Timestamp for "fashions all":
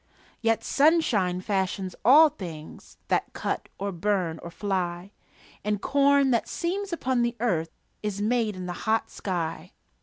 1.41-2.29